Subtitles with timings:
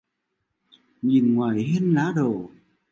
[1.01, 2.49] Nhìn ngoài hiên lá đổ